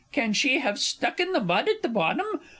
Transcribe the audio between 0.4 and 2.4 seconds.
have stuck in the mud at the bottom?